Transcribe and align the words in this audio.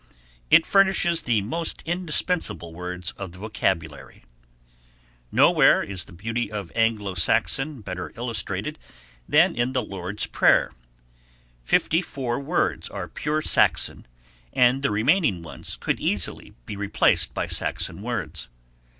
It 0.49 0.65
furnishes 0.65 1.21
the 1.21 1.43
most 1.43 1.83
indispensable 1.85 2.73
words 2.73 3.11
of 3.17 3.33
the 3.33 3.37
vocabulary. 3.37 4.15
(See 4.15 4.21
Chap. 4.21 4.27
XIII.) 4.31 5.07
Nowhere 5.31 5.83
is 5.83 6.05
the 6.05 6.11
beauty 6.11 6.51
of 6.51 6.71
Anglo 6.73 7.13
Saxon 7.13 7.81
better 7.81 8.11
illustrated 8.15 8.79
than 9.29 9.53
in 9.55 9.73
the 9.73 9.83
Lord's 9.83 10.25
Prayer. 10.25 10.71
Fifty 11.63 12.01
four 12.01 12.39
words 12.39 12.89
are 12.89 13.07
pure 13.07 13.43
Saxon 13.43 14.07
and 14.51 14.81
the 14.81 14.89
remaining 14.89 15.43
ones 15.43 15.77
could 15.79 15.99
easily 15.99 16.55
be 16.65 16.75
replaced 16.75 17.35
by 17.35 17.45
Saxon 17.45 18.01
words. 18.01 18.49